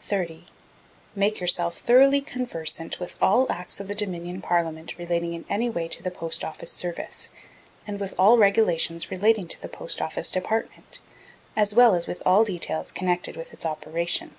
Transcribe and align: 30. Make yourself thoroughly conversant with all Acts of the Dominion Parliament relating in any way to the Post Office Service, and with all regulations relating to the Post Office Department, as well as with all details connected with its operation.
30. 0.00 0.46
Make 1.14 1.38
yourself 1.38 1.76
thoroughly 1.78 2.20
conversant 2.20 2.98
with 2.98 3.14
all 3.22 3.46
Acts 3.48 3.78
of 3.78 3.86
the 3.86 3.94
Dominion 3.94 4.42
Parliament 4.42 4.98
relating 4.98 5.34
in 5.34 5.44
any 5.48 5.70
way 5.70 5.86
to 5.86 6.02
the 6.02 6.10
Post 6.10 6.42
Office 6.42 6.72
Service, 6.72 7.28
and 7.86 8.00
with 8.00 8.12
all 8.18 8.36
regulations 8.38 9.08
relating 9.08 9.46
to 9.46 9.62
the 9.62 9.68
Post 9.68 10.02
Office 10.02 10.32
Department, 10.32 10.98
as 11.54 11.74
well 11.74 11.94
as 11.94 12.08
with 12.08 12.24
all 12.26 12.42
details 12.42 12.90
connected 12.90 13.36
with 13.36 13.52
its 13.52 13.64
operation. 13.64 14.34